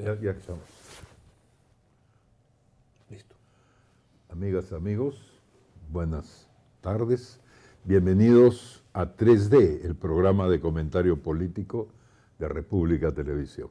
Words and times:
Ya, 0.00 0.18
ya 0.18 0.30
estamos. 0.30 0.64
Listo. 3.10 3.36
Amigas, 4.30 4.72
amigos, 4.72 5.20
buenas 5.90 6.48
tardes. 6.80 7.40
Bienvenidos 7.84 8.82
a 8.94 9.04
3D, 9.04 9.84
el 9.84 9.94
programa 9.94 10.48
de 10.48 10.60
comentario 10.60 11.20
político 11.20 11.88
de 12.38 12.48
República 12.48 13.12
Televisión. 13.12 13.68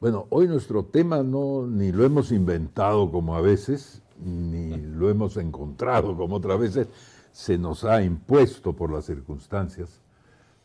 Bueno, 0.00 0.26
hoy 0.30 0.48
nuestro 0.48 0.84
tema 0.84 1.22
no 1.22 1.66
ni 1.68 1.92
lo 1.92 2.04
hemos 2.04 2.32
inventado 2.32 3.12
como 3.12 3.36
a 3.36 3.40
veces, 3.40 4.02
ni 4.18 4.76
lo 4.76 5.10
hemos 5.10 5.36
encontrado 5.36 6.16
como 6.16 6.36
otras 6.36 6.58
veces, 6.58 6.88
se 7.30 7.56
nos 7.56 7.84
ha 7.84 8.02
impuesto 8.02 8.74
por 8.74 8.92
las 8.92 9.04
circunstancias 9.04 10.03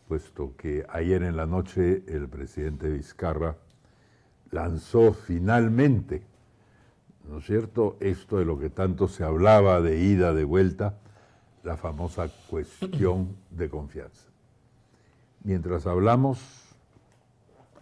puesto 0.10 0.56
que 0.58 0.84
ayer 0.90 1.22
en 1.22 1.38
la 1.38 1.46
noche 1.46 2.04
el 2.08 2.28
presidente 2.28 2.90
Vizcarra 2.90 3.56
lanzó 4.50 5.14
finalmente, 5.14 6.24
¿no 7.30 7.38
es 7.38 7.46
cierto?, 7.46 7.96
esto 8.00 8.40
de 8.40 8.46
lo 8.46 8.58
que 8.58 8.72
tanto 8.72 9.08
se 9.08 9.24
hablaba 9.24 9.82
de 9.82 10.00
ida, 10.00 10.34
de 10.34 10.46
vuelta, 10.46 10.98
la 11.62 11.78
famosa 11.78 12.28
cuestión 12.50 13.36
de 13.52 13.70
confianza. 13.70 14.26
Mientras 15.44 15.86
hablamos, 15.86 16.40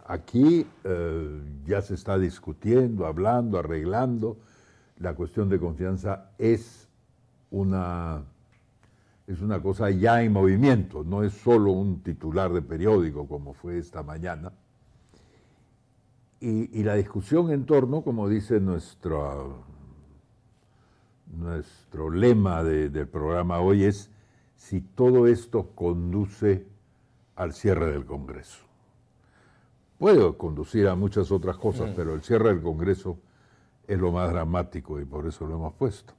aquí 0.06 0.66
eh, 0.84 1.40
ya 1.64 1.80
se 1.80 1.94
está 1.94 2.18
discutiendo, 2.18 3.06
hablando, 3.06 3.58
arreglando, 3.58 4.36
la 4.98 5.14
cuestión 5.14 5.48
de 5.48 5.58
confianza 5.58 6.30
es 6.36 6.88
una 7.50 8.22
es 9.28 9.42
una 9.42 9.60
cosa 9.60 9.90
ya 9.90 10.22
en 10.22 10.32
movimiento, 10.32 11.04
no 11.04 11.22
es 11.22 11.34
solo 11.34 11.72
un 11.72 12.02
titular 12.02 12.50
de 12.50 12.62
periódico 12.62 13.28
como 13.28 13.52
fue 13.52 13.76
esta 13.76 14.02
mañana. 14.02 14.52
Y, 16.40 16.82
la 16.82 16.94
discusión 16.94 17.50
en 17.50 17.66
torno, 17.66 18.00
como 18.02 18.28
dice 18.28 18.58
nuestro, 18.58 19.64
nuestro 21.26 22.08
lema 22.10 22.64
del 22.64 23.06
programa 23.08 23.60
hoy, 23.60 23.84
es 23.84 24.10
si 24.56 24.80
todo 24.80 25.26
esto 25.26 25.72
conduce 25.74 26.66
al 27.36 27.52
cierre 27.52 27.92
del 27.92 28.06
Congreso. 28.06 28.64
Puede 29.98 30.36
conducir 30.38 30.88
a 30.88 30.94
muchas 30.94 31.30
otras 31.30 31.58
cosas, 31.58 31.90
mm. 31.90 31.94
pero 31.94 32.14
el 32.14 32.22
cierre 32.22 32.48
del 32.48 32.62
Congreso 32.62 33.18
es 33.86 33.98
lo 33.98 34.10
más 34.10 34.30
dramático 34.30 34.98
y 35.00 35.04
por 35.04 35.26
eso 35.26 35.46
lo 35.46 35.56
hemos 35.56 35.74
puesto. 35.74 36.14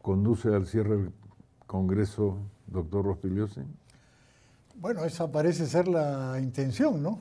¿Conduce 0.00 0.54
al 0.54 0.66
cierre 0.66 0.96
del 0.96 1.12
Congreso, 1.72 2.36
doctor 2.66 3.02
Rospigliosi? 3.02 3.62
Bueno, 4.74 5.06
esa 5.06 5.32
parece 5.32 5.66
ser 5.66 5.88
la 5.88 6.38
intención, 6.38 7.02
¿no? 7.02 7.18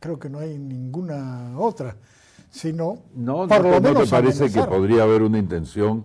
Creo 0.00 0.18
que 0.18 0.28
no 0.28 0.40
hay 0.40 0.58
ninguna 0.58 1.52
otra, 1.56 1.96
sino 2.50 3.04
no, 3.14 3.46
por 3.46 3.64
lo 3.64 3.80
menos 3.80 4.02
te 4.02 4.10
parece 4.10 4.50
que 4.50 4.60
podría 4.64 5.04
haber 5.04 5.22
una 5.22 5.38
intención 5.38 6.04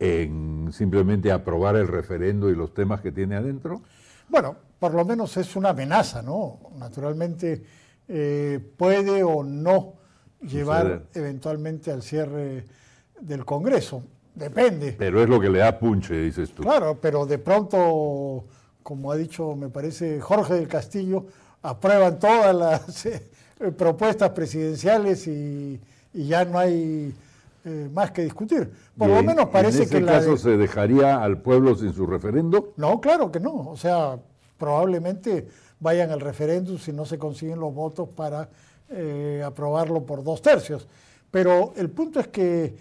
en 0.00 0.70
simplemente 0.72 1.30
aprobar 1.30 1.76
el 1.76 1.86
referendo 1.86 2.50
y 2.50 2.56
los 2.56 2.74
temas 2.74 3.00
que 3.00 3.12
tiene 3.12 3.36
adentro? 3.36 3.82
Bueno, 4.28 4.56
por 4.80 4.92
lo 4.92 5.04
menos 5.04 5.36
es 5.36 5.54
una 5.54 5.68
amenaza, 5.68 6.20
¿no? 6.20 6.58
Naturalmente 6.76 7.62
eh, 8.08 8.58
puede 8.76 9.22
o 9.22 9.44
no 9.44 9.94
llevar 10.40 11.04
eventualmente 11.14 11.92
al 11.92 12.02
cierre 12.02 12.64
del 13.20 13.44
Congreso. 13.44 14.02
Depende. 14.34 14.94
Pero 14.98 15.22
es 15.22 15.28
lo 15.28 15.40
que 15.40 15.48
le 15.48 15.60
da 15.60 15.78
punche, 15.78 16.14
dices 16.14 16.52
tú. 16.52 16.62
Claro, 16.62 16.98
pero 17.00 17.24
de 17.24 17.38
pronto, 17.38 18.44
como 18.82 19.12
ha 19.12 19.16
dicho, 19.16 19.54
me 19.54 19.68
parece, 19.68 20.20
Jorge 20.20 20.54
del 20.54 20.68
Castillo, 20.68 21.26
aprueban 21.62 22.18
todas 22.18 22.54
las 22.54 23.06
eh, 23.06 23.22
propuestas 23.76 24.30
presidenciales 24.30 25.26
y, 25.26 25.80
ya 26.12 26.44
no 26.44 26.58
hay 26.58 27.12
eh, 27.64 27.88
más 27.92 28.12
que 28.12 28.22
discutir. 28.22 28.70
Por 28.96 29.08
lo 29.08 29.22
menos 29.22 29.48
parece 29.48 29.88
que... 29.88 29.96
¿En 29.96 30.04
ese 30.04 30.12
caso 30.12 30.36
se 30.36 30.56
dejaría 30.56 31.22
al 31.22 31.40
pueblo 31.40 31.74
sin 31.74 31.92
su 31.92 32.06
referendo? 32.06 32.72
No, 32.76 33.00
claro 33.00 33.32
que 33.32 33.40
no. 33.40 33.70
O 33.70 33.76
sea, 33.76 34.16
probablemente 34.56 35.48
vayan 35.80 36.12
al 36.12 36.20
referéndum 36.20 36.78
si 36.78 36.92
no 36.92 37.04
se 37.04 37.18
consiguen 37.18 37.58
los 37.58 37.74
votos 37.74 38.08
para 38.10 38.48
eh, 38.90 39.42
aprobarlo 39.44 40.04
por 40.06 40.22
dos 40.22 40.40
tercios. 40.40 40.86
Pero 41.30 41.72
el 41.76 41.90
punto 41.90 42.20
es 42.20 42.28
que 42.28 42.76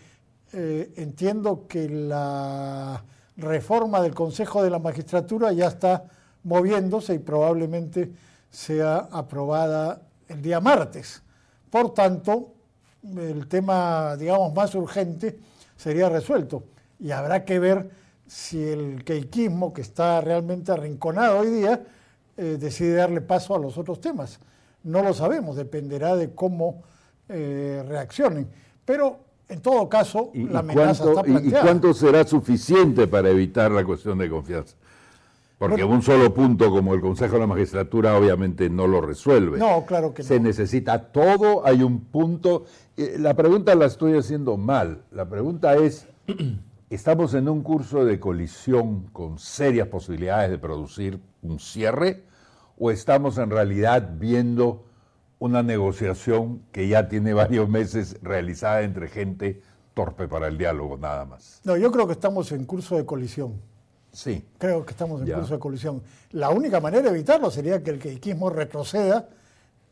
eh, 0.54 0.94
entiendo 0.98 1.66
que 1.68 1.90
la 1.90 3.04
reforma 3.38 4.02
del 4.02 4.14
Consejo 4.14 4.64
de 4.64 4.70
la 4.70 4.80
Magistratura 4.80 5.52
ya 5.52 5.68
está 5.68 6.06
moviéndose 6.44 7.16
y 7.16 7.20
probablemente 7.20 8.12
sea 8.52 9.10
aprobada 9.12 10.02
el 10.28 10.42
día 10.42 10.60
martes. 10.60 11.24
Por 11.70 11.94
tanto, 11.94 12.54
el 13.18 13.48
tema, 13.48 14.16
digamos, 14.16 14.54
más 14.54 14.76
urgente 14.76 15.40
sería 15.76 16.08
resuelto. 16.08 16.66
Y 17.00 17.12
habrá 17.12 17.44
que 17.44 17.58
ver 17.58 17.90
si 18.28 18.64
el 18.64 19.04
queiquismo, 19.04 19.74
que 19.74 19.82
está 19.82 20.22
realmente 20.22 20.72
arrinconado 20.72 21.40
hoy 21.40 21.50
día, 21.50 21.84
eh, 22.38 22.58
decide 22.60 22.94
darle 22.94 23.22
paso 23.22 23.56
a 23.56 23.60
los 23.60 23.78
otros 23.78 24.00
temas. 24.00 24.40
No 24.84 25.02
lo 25.02 25.14
sabemos, 25.14 25.56
dependerá 25.56 26.16
de 26.16 26.34
cómo 26.34 26.84
eh, 27.28 27.84
reaccionen. 27.88 28.48
Pero 28.86 29.33
en 29.50 29.62
todo 29.62 29.88
caso, 29.90 30.32
la 30.34 30.60
amenaza 30.60 31.10
está 31.10 31.24
planteada. 31.24 31.60
¿Y 31.60 31.62
cuánto 31.62 31.94
será 31.94 32.26
suficiente 32.26 33.08
para 33.08 33.30
evitar 33.30 33.72
la 33.72 33.84
cuestión 33.84 34.18
de 34.18 34.30
confianza? 34.30 34.76
Porque 35.58 35.84
un 35.84 36.02
solo 36.02 36.34
punto 36.34 36.70
como 36.70 36.94
el 36.94 37.00
Consejo 37.00 37.36
de 37.36 37.40
la 37.40 37.48
Magistratura 37.48 38.18
obviamente 38.18 38.70
no 38.70 38.88
lo 38.88 39.00
resuelve. 39.00 39.58
No, 39.58 39.86
claro 39.86 40.14
que 40.14 40.22
no. 40.22 40.28
Se 40.28 40.40
necesita 40.40 41.12
todo, 41.12 41.66
hay 41.66 41.84
un 41.84 42.02
punto. 42.02 42.66
Eh, 42.98 43.16
la 43.18 43.34
pregunta 43.34 43.74
la 43.76 43.86
estoy 43.86 44.18
haciendo 44.18 44.58
mal. 44.58 45.04
La 45.12 45.30
pregunta 45.30 45.76
es, 45.76 46.08
¿estamos 46.90 47.34
en 47.34 47.48
un 47.48 47.64
curso 47.64 48.04
de 48.04 48.20
colisión 48.20 49.08
con 49.14 49.40
serias 49.40 49.88
posibilidades 49.88 50.52
de 50.52 50.58
producir 50.58 51.20
un 51.42 51.60
cierre? 51.60 52.24
¿O 52.78 52.92
estamos 52.92 53.38
en 53.38 53.50
realidad 53.50 54.16
viendo 54.18 54.84
una 55.44 55.62
negociación 55.62 56.62
que 56.72 56.88
ya 56.88 57.10
tiene 57.10 57.34
varios 57.34 57.68
meses 57.68 58.18
realizada 58.22 58.84
entre 58.84 59.10
gente 59.10 59.62
torpe 59.94 60.26
para 60.26 60.48
el 60.48 60.58
diálogo, 60.58 60.98
nada 60.98 61.26
más. 61.26 61.60
No, 61.66 61.76
yo 61.76 61.92
creo 61.92 62.08
que 62.08 62.14
estamos 62.14 62.54
en 62.54 62.64
curso 62.64 62.96
de 62.96 63.06
colisión. 63.06 63.60
Sí. 64.14 64.46
Creo 64.58 64.86
que 64.86 64.92
estamos 64.92 65.22
en 65.22 65.34
curso 65.34 65.56
de 65.56 65.60
colisión. 65.60 66.02
La 66.32 66.50
única 66.50 66.80
manera 66.80 67.04
de 67.04 67.10
evitarlo 67.10 67.52
sería 67.52 67.84
que 67.84 67.90
el 67.90 68.00
queiquismo 68.00 68.50
retroceda 68.50 69.28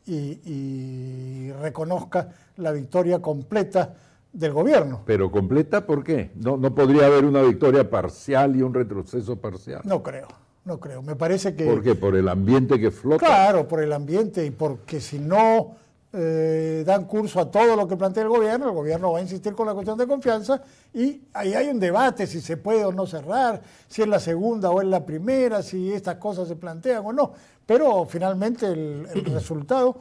y, 0.05 1.51
reconozca 1.61 2.29
la 2.55 2.71
victoria 2.71 3.21
completa 3.21 3.93
del 4.31 4.53
gobierno. 4.53 5.01
¿Pero 5.05 5.29
completa 5.29 5.85
por 5.85 6.01
qué? 6.01 6.31
¿No, 6.35 6.55
¿No 6.55 6.73
podría 6.73 7.07
haber 7.07 7.25
una 7.25 7.41
victoria 7.41 7.89
parcial 7.89 8.55
y 8.55 8.61
un 8.61 8.73
retroceso 8.73 9.35
parcial? 9.35 9.81
No 9.83 10.01
creo. 10.01 10.29
No 10.63 10.79
creo. 10.79 11.01
Me 11.01 11.15
parece 11.15 11.55
que. 11.55 11.65
¿Por 11.65 11.81
qué? 11.81 11.95
¿Por 11.95 12.15
el 12.15 12.29
ambiente 12.29 12.79
que 12.79 12.91
flota? 12.91 13.25
Claro, 13.25 13.67
por 13.67 13.81
el 13.81 13.91
ambiente 13.93 14.45
y 14.45 14.51
porque 14.51 15.01
si 15.01 15.17
no 15.17 15.75
eh, 16.13 16.83
dan 16.85 17.05
curso 17.05 17.39
a 17.39 17.49
todo 17.49 17.75
lo 17.75 17.87
que 17.87 17.95
plantea 17.95 18.23
el 18.23 18.29
gobierno, 18.29 18.67
el 18.67 18.75
gobierno 18.75 19.13
va 19.13 19.19
a 19.19 19.21
insistir 19.21 19.53
con 19.53 19.65
la 19.65 19.73
cuestión 19.73 19.97
de 19.97 20.05
confianza 20.05 20.61
y 20.93 21.21
ahí 21.33 21.53
hay 21.53 21.69
un 21.69 21.79
debate 21.79 22.27
si 22.27 22.41
se 22.41 22.57
puede 22.57 22.83
o 22.83 22.91
no 22.91 23.07
cerrar, 23.07 23.61
si 23.87 24.01
es 24.01 24.07
la 24.07 24.19
segunda 24.19 24.69
o 24.69 24.81
es 24.81 24.87
la 24.87 25.05
primera, 25.05 25.63
si 25.63 25.91
estas 25.93 26.17
cosas 26.17 26.47
se 26.47 26.57
plantean 26.57 27.03
o 27.05 27.13
no. 27.13 27.31
Pero 27.65 28.05
finalmente 28.05 28.67
el, 28.67 29.07
resultado, 29.33 29.95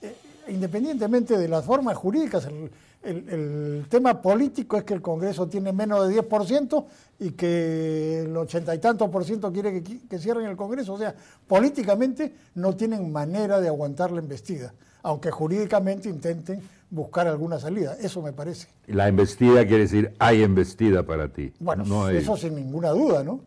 eh, 0.00 0.16
independientemente 0.48 1.36
de 1.36 1.46
las 1.46 1.64
formas 1.64 1.96
jurídicas, 1.96 2.46
el, 2.46 2.70
el, 3.02 3.86
tema 3.88 4.20
político 4.20 4.76
es 4.76 4.84
que 4.84 4.94
el 4.94 5.00
Congreso 5.00 5.48
tiene 5.48 5.72
menos 5.72 6.08
de 6.08 6.22
10% 6.22 6.84
y 7.20 7.30
que 7.32 8.20
el 8.20 8.36
ochenta 8.36 8.74
y 8.74 8.78
tantos 8.78 9.08
por 9.10 9.24
ciento 9.24 9.52
quiere 9.52 9.82
que, 9.82 10.18
cierren 10.18 10.46
el 10.46 10.56
Congreso. 10.56 10.94
O 10.94 10.98
sea, 10.98 11.14
políticamente 11.46 12.34
no 12.54 12.76
tienen 12.76 13.10
manera 13.10 13.60
de 13.60 13.68
aguantar 13.68 14.10
la 14.10 14.20
embestida, 14.20 14.74
aunque 15.02 15.30
jurídicamente 15.30 16.08
intenten 16.08 16.60
buscar 16.90 17.26
alguna 17.26 17.58
salida. 17.58 17.96
Eso 18.00 18.20
me 18.22 18.32
parece. 18.32 18.68
La 18.86 19.08
embestida 19.08 19.66
quiere 19.66 19.84
decir 19.84 20.12
hay 20.18 20.42
embestida 20.42 21.04
para 21.04 21.28
ti. 21.28 21.52
Bueno, 21.58 22.08
eso 22.10 22.36
sin 22.36 22.54
ninguna 22.54 22.90
duda, 22.90 23.24
¿no? 23.24 23.40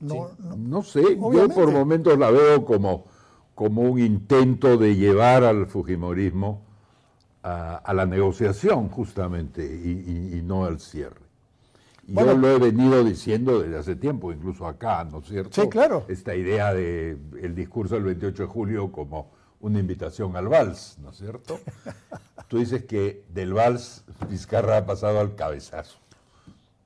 No, 0.00 0.82
sé, 0.84 1.02
yo 1.02 1.48
por 1.48 1.72
momentos 1.72 2.16
la 2.16 2.30
veo 2.30 2.64
como, 2.64 3.06
como 3.56 3.82
un 3.82 3.98
intento 3.98 4.76
de 4.76 4.94
llevar 4.94 5.42
al 5.42 5.66
Fujimorismo 5.66 6.67
a, 7.42 7.92
la 7.94 8.06
negociación 8.06 8.88
justamente 8.88 9.64
y, 9.64 10.40
no 10.42 10.64
al 10.64 10.80
cierre. 10.80 11.26
Yo 12.06 12.34
lo 12.34 12.48
he 12.48 12.58
venido 12.58 13.04
diciendo 13.04 13.60
desde 13.60 13.78
hace 13.78 13.96
tiempo, 13.96 14.32
incluso 14.32 14.66
acá, 14.66 15.04
¿no 15.04 15.18
es 15.18 15.26
cierto? 15.26 15.60
Sí, 15.60 15.68
claro. 15.68 16.04
Esta 16.08 16.34
idea 16.34 16.72
de 16.72 17.18
el 17.42 17.54
discurso 17.54 17.96
del 17.96 18.04
28 18.04 18.44
de 18.44 18.48
julio 18.48 18.90
como 18.90 19.30
una 19.60 19.78
invitación 19.78 20.34
al 20.36 20.48
vals, 20.48 20.96
¿no 21.02 21.10
es 21.10 21.18
cierto? 21.18 21.60
Tú 22.48 22.58
dices 22.58 22.84
que 22.84 23.24
del 23.28 23.52
vals 23.52 24.04
Vizcarra 24.30 24.78
ha 24.78 24.86
pasado 24.86 25.20
al 25.20 25.34
cabezazo. 25.34 25.98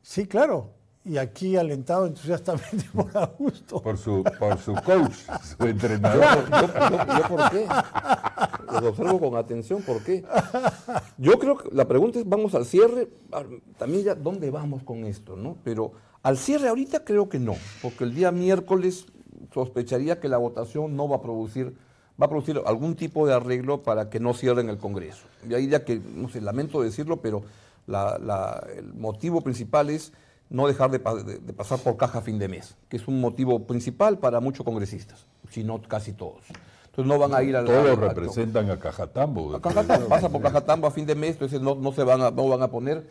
Sí, 0.02 0.26
claro 0.26 0.81
y 1.04 1.18
aquí 1.18 1.56
alentado 1.56 2.06
entusiastamente 2.06 2.84
por 2.94 3.10
Augusto. 3.16 3.82
Por 3.82 3.98
su, 3.98 4.22
por 4.38 4.58
su 4.58 4.74
coach, 4.74 5.14
su 5.42 5.66
entrenador. 5.66 6.44
¿Yo, 6.50 7.28
por 7.28 7.50
qué? 7.50 7.66
Los 8.72 8.82
observo 8.84 9.20
con 9.20 9.36
atención, 9.36 9.82
¿por 9.82 10.02
qué? 10.02 10.24
Yo 11.18 11.38
creo 11.38 11.58
que 11.58 11.68
la 11.74 11.86
pregunta 11.86 12.18
es, 12.18 12.28
vamos 12.28 12.54
al 12.54 12.64
cierre, 12.64 13.08
ah, 13.32 13.42
también 13.78 14.04
ya, 14.04 14.14
¿dónde 14.14 14.50
vamos 14.50 14.82
con 14.82 15.04
esto? 15.04 15.36
¿no? 15.36 15.56
Pero 15.64 15.92
al 16.22 16.38
cierre 16.38 16.68
ahorita 16.68 17.04
creo 17.04 17.28
que 17.28 17.38
no, 17.38 17.56
porque 17.82 18.04
el 18.04 18.14
día 18.14 18.30
miércoles 18.30 19.06
sospecharía 19.52 20.20
que 20.20 20.28
la 20.28 20.38
votación 20.38 20.96
no 20.96 21.08
va 21.08 21.16
a 21.16 21.22
producir 21.22 21.74
va 22.20 22.26
a 22.26 22.28
producir 22.28 22.60
algún 22.66 22.94
tipo 22.94 23.26
de 23.26 23.34
arreglo 23.34 23.82
para 23.82 24.10
que 24.10 24.20
no 24.20 24.34
cierren 24.34 24.68
el 24.68 24.78
Congreso. 24.78 25.24
Y 25.48 25.54
ahí 25.54 25.68
ya 25.68 25.84
que, 25.84 25.98
no 25.98 26.28
sé, 26.28 26.40
lamento 26.40 26.82
decirlo, 26.82 27.20
pero 27.20 27.42
el 27.88 28.94
motivo 28.94 29.40
principal 29.40 29.90
es 29.90 30.12
no 30.52 30.66
dejar 30.66 30.90
de, 30.90 31.00
pasar 31.00 31.78
por 31.78 31.96
caja 31.96 32.18
a 32.18 32.22
fin 32.22 32.38
de 32.38 32.46
mes, 32.46 32.76
que 32.90 32.98
es 32.98 33.08
un 33.08 33.20
motivo 33.20 33.66
principal 33.66 34.18
para 34.18 34.38
muchos 34.38 34.64
congresistas, 34.64 35.26
si 35.50 35.64
no 35.64 35.80
casi 35.80 36.12
todos. 36.12 36.42
Entonces 36.86 37.06
no 37.06 37.18
van 37.18 37.34
a 37.34 37.42
ir 37.42 37.56
al... 37.56 37.64
Todos 37.64 37.98
representan 37.98 38.70
a 38.70 38.78
Cajatambo. 38.78 39.56
A 39.56 39.62
Cajatambo, 39.62 40.08
pasa 40.08 40.28
por 40.28 40.42
Cajatambo 40.42 40.86
a 40.86 40.90
fin 40.90 41.06
de 41.06 41.14
mes, 41.14 41.32
entonces 41.32 41.62
no, 41.62 41.74
no 41.74 41.92
se 41.92 42.04
van 42.04 42.20
a, 42.20 42.30
no 42.30 42.48
van 42.48 42.62
a 42.62 42.68
poner 42.68 43.08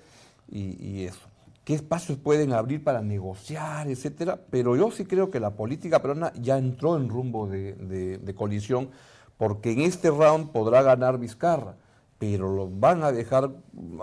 y, 0.51 1.03
eso. 1.03 1.19
¿Qué 1.63 1.73
espacios 1.73 2.19
pueden 2.19 2.53
abrir 2.53 2.83
para 2.83 3.01
negociar, 3.01 3.87
etcétera? 3.87 4.39
Pero 4.51 4.75
yo 4.75 4.91
sí 4.91 5.05
creo 5.05 5.31
que 5.31 5.39
la 5.39 5.51
política 5.51 5.99
peruana 5.99 6.31
ya 6.39 6.59
entró 6.59 6.95
en 6.95 7.09
rumbo 7.09 7.47
de, 7.47 7.73
de 7.73 8.35
colisión, 8.35 8.89
porque 9.37 9.71
en 9.71 9.81
este 9.81 10.11
round 10.11 10.51
podrá 10.51 10.83
ganar 10.83 11.17
Vizcarra 11.17 11.75
pero 12.21 12.55
los 12.55 12.79
van 12.79 13.03
a 13.03 13.11
dejar 13.11 13.49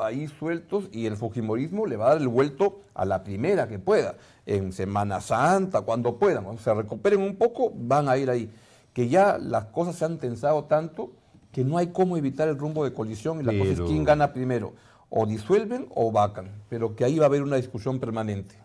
ahí 0.03 0.27
sueltos 0.27 0.89
y 0.91 1.07
el 1.07 1.17
Fujimorismo 1.17 1.87
le 1.87 1.97
va 1.97 2.07
a 2.07 2.09
dar 2.15 2.21
el 2.21 2.27
vuelto 2.27 2.81
a 2.93 3.05
la 3.05 3.23
primera 3.23 3.69
que 3.69 3.79
pueda, 3.79 4.17
en 4.45 4.73
Semana 4.73 5.21
Santa, 5.21 5.83
cuando 5.83 6.19
puedan, 6.19 6.45
o 6.47 6.59
se 6.59 6.75
recuperen 6.75 7.21
un 7.21 7.37
poco, 7.37 7.73
van 7.73 8.09
a 8.09 8.17
ir 8.17 8.29
ahí. 8.29 8.51
Que 8.93 9.09
ya 9.09 9.39
las 9.39 9.67
cosas 9.67 9.95
se 9.95 10.05
han 10.05 10.19
tensado 10.19 10.65
tanto 10.65 11.13
que 11.53 11.63
no 11.63 11.79
hay 11.79 11.93
cómo 11.93 12.17
evitar 12.17 12.49
el 12.49 12.59
rumbo 12.59 12.83
de 12.83 12.93
colisión 12.93 13.39
y 13.39 13.45
la 13.45 13.57
cosa 13.57 13.71
es 13.71 13.81
quién 13.83 14.03
gana 14.03 14.33
primero, 14.33 14.73
o 15.11 15.25
disuelven 15.25 15.87
o 15.95 16.11
vacan, 16.11 16.51
pero 16.69 16.97
que 16.97 17.05
ahí 17.05 17.21
va 17.21 17.27
a 17.27 17.29
haber 17.29 17.45
una 17.45 17.55
discusión 17.55 18.01
permanente. 18.01 18.57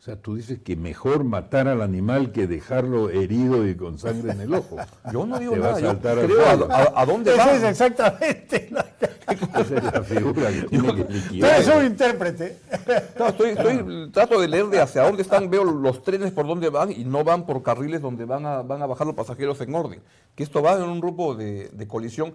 O 0.00 0.02
sea, 0.02 0.16
tú 0.16 0.36
dices 0.36 0.60
que 0.64 0.76
mejor 0.76 1.24
matar 1.24 1.68
al 1.68 1.82
animal 1.82 2.32
que 2.32 2.46
dejarlo 2.46 3.10
herido 3.10 3.68
y 3.68 3.74
con 3.74 3.98
sangre 3.98 4.32
en 4.32 4.40
el 4.40 4.54
ojo. 4.54 4.78
Yo 5.12 5.26
no 5.26 5.38
digo 5.38 5.54
nada, 5.56 5.78
yo 5.78 5.98
creo 5.98 6.70
a, 6.70 7.04
dónde 7.04 7.36
va. 7.36 7.52
es 7.52 7.62
exactamente 7.62 8.68
la, 8.70 8.80
Esa 9.60 9.76
es 9.76 9.84
la 9.84 10.02
figura 10.02 10.48
que 10.48 10.62
tiene 10.62 10.94
que 10.94 11.12
liquidar. 11.12 11.50
Tú 11.50 11.70
eres 11.70 11.76
un 11.76 11.84
intérprete. 11.84 12.56
estoy, 13.28 14.10
trato 14.12 14.40
de 14.40 14.48
leer 14.48 14.68
de 14.68 14.80
hacia 14.80 15.02
dónde 15.02 15.20
están, 15.20 15.50
veo 15.50 15.64
los 15.64 16.02
trenes 16.02 16.32
por 16.32 16.46
dónde 16.46 16.70
van 16.70 16.90
y 16.90 17.04
no 17.04 17.22
van 17.22 17.44
por 17.44 17.62
carriles 17.62 18.00
donde 18.00 18.24
van 18.24 18.46
a, 18.46 18.62
van 18.62 18.80
a 18.80 18.86
bajar 18.86 19.06
los 19.06 19.14
pasajeros 19.14 19.60
en 19.60 19.74
orden. 19.74 20.00
Que 20.34 20.44
esto 20.44 20.62
va 20.62 20.76
en 20.76 20.84
un 20.84 21.00
grupo 21.00 21.34
de, 21.34 21.68
de 21.68 21.86
colisión 21.86 22.32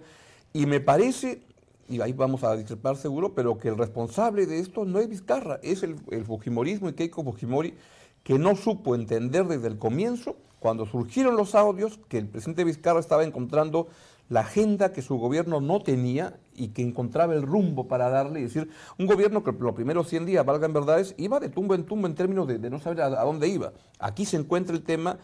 y 0.52 0.66
me 0.66 0.78
parece 0.78 1.42
y 1.88 2.00
ahí 2.00 2.12
vamos 2.12 2.44
a 2.44 2.56
discrepar 2.56 2.96
seguro, 2.96 3.34
pero 3.34 3.58
que 3.58 3.68
el 3.68 3.78
responsable 3.78 4.46
de 4.46 4.58
esto 4.58 4.84
no 4.84 4.98
es 4.98 5.08
Vizcarra, 5.08 5.60
es 5.62 5.82
el, 5.82 5.96
Fujimorismo 6.24 6.88
y 6.88 6.94
Keiko 6.94 7.22
Fujimori, 7.22 7.74
que 8.22 8.38
no 8.38 8.56
supo 8.56 8.94
entender 8.94 9.46
desde 9.46 9.68
el 9.68 9.78
comienzo, 9.78 10.36
cuando 10.58 10.86
surgieron 10.86 11.36
los 11.36 11.54
audios, 11.54 12.00
que 12.08 12.18
el 12.18 12.28
presidente 12.28 12.64
Vizcarra 12.64 12.98
estaba 12.98 13.24
encontrando 13.24 13.88
la 14.28 14.40
agenda 14.40 14.92
que 14.92 15.02
su 15.02 15.16
gobierno 15.18 15.60
no 15.60 15.80
tenía 15.80 16.40
y 16.54 16.68
que 16.68 16.82
encontraba 16.82 17.34
el 17.34 17.42
rumbo 17.42 17.86
para 17.86 18.08
darle, 18.08 18.42
es 18.42 18.54
decir, 18.54 18.70
un 18.98 19.06
gobierno 19.06 19.44
que 19.44 19.52
los 19.52 19.74
primeros 19.74 20.08
100 20.08 20.26
días, 20.26 20.44
valgan 20.44 20.72
verdades, 20.72 21.14
iba 21.18 21.38
de 21.38 21.48
tumbo 21.48 21.74
en 21.74 21.84
tumbo 21.84 22.08
en 22.08 22.16
términos 22.16 22.48
de, 22.48 22.58
no 22.70 22.80
saber 22.80 23.02
a, 23.02 23.06
a, 23.06 23.24
dónde 23.24 23.46
iba. 23.46 23.72
Aquí 24.00 24.24
se 24.24 24.36
encuentra 24.36 24.74
el 24.74 24.82
tema 24.82 25.18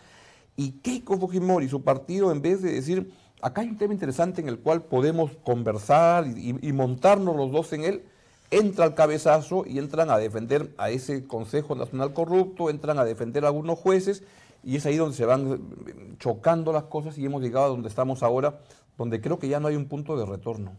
y 0.57 0.73
Keiko 0.73 1.19
Fujimori, 1.19 1.69
su 1.69 1.83
partido, 1.83 2.31
en 2.31 2.43
vez 2.43 2.63
de 2.63 2.73
decir, 2.73 3.13
acá 3.43 3.61
hay 3.61 3.69
un 3.69 3.77
tema 3.77 3.93
interesante 3.93 4.41
en 4.41 4.49
el 4.49 4.59
cual 4.61 4.83
podemos 4.83 5.33
conversar 5.43 6.27
y, 6.27 6.73
montarnos 6.73 7.37
los 7.37 7.51
dos 7.51 7.73
en 7.73 7.85
él. 7.85 8.03
Entra 8.51 8.85
el 8.85 8.95
cabezazo 8.95 9.65
y 9.67 9.79
entran 9.79 10.11
a 10.11 10.19
defender 10.19 10.73
a 10.79 10.91
ese 10.91 11.27
Consejo 11.27 11.75
Nacional 11.75 12.13
Corrupto, 12.13 12.71
entran 12.71 12.99
a 12.99 13.05
defender 13.05 13.45
a 13.45 13.49
algunos 13.49 13.79
jueces 13.79 14.23
y 14.63 14.77
es 14.77 14.87
ahí 14.87 14.97
donde 14.97 15.17
se 15.17 15.25
van 15.25 15.53
eh, 15.53 16.15
chocando 16.19 16.73
las 16.73 16.85
cosas 16.85 17.19
y 17.19 17.25
hemos 17.25 17.43
llegado 17.43 17.67
a 17.67 17.69
donde 17.71 17.89
estamos 17.89 18.23
ahora, 18.23 18.61
donde 18.97 19.21
creo 19.21 19.39
que 19.39 19.49
ya 19.49 19.59
no 19.59 19.69
hay 19.69 19.77
un 19.77 19.87
punto 19.87 20.17
de 20.17 20.27
retorno. 20.27 20.73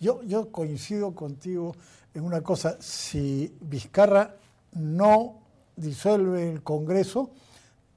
Yo, 0.00 0.22
yo 0.24 0.50
coincido 0.50 1.14
contigo 1.14 1.76
en 2.12 2.24
una 2.24 2.42
cosa, 2.42 2.76
si 2.80 3.54
Vizcarra 3.60 4.34
no 4.72 5.36
disuelve 5.76 6.50
el 6.50 6.62
Congreso, 6.62 7.30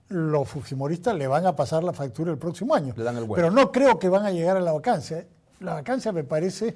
los 0.10 0.48
fujimoristas 0.48 1.16
le 1.16 1.28
van 1.28 1.46
a 1.46 1.56
pasar 1.56 1.84
la 1.84 1.94
factura 1.94 2.32
el 2.32 2.38
próximo 2.38 2.76
año. 2.76 2.94
Pero 2.96 3.52
no 3.52 3.72
creo 3.72 4.00
que 4.00 4.10
van 4.10 4.26
a 4.26 4.32
llegar 4.32 4.58
a 4.58 4.62
la 4.62 4.72
vacancia. 4.72 5.26
La 5.60 5.76
vacancia 5.76 6.12
me 6.12 6.24
parece 6.24 6.76